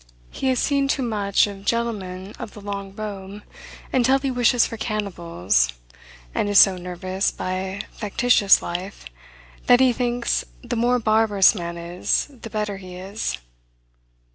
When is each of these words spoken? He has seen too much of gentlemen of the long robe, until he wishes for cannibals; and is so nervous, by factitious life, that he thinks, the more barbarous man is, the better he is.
He 0.31 0.47
has 0.47 0.57
seen 0.57 0.87
too 0.87 1.03
much 1.03 1.45
of 1.45 1.63
gentlemen 1.63 2.33
of 2.39 2.55
the 2.55 2.59
long 2.59 2.95
robe, 2.95 3.43
until 3.93 4.17
he 4.17 4.31
wishes 4.31 4.65
for 4.65 4.75
cannibals; 4.75 5.73
and 6.33 6.49
is 6.49 6.57
so 6.57 6.75
nervous, 6.75 7.29
by 7.29 7.81
factitious 7.91 8.63
life, 8.63 9.05
that 9.67 9.79
he 9.79 9.93
thinks, 9.93 10.43
the 10.63 10.75
more 10.75 10.97
barbarous 10.97 11.53
man 11.53 11.77
is, 11.77 12.31
the 12.31 12.49
better 12.49 12.77
he 12.77 12.95
is. 12.95 13.37